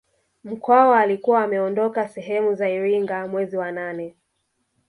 [0.43, 4.15] Mkwawa alikuwa ameondoka sehemu za Iringa mwezi wa nane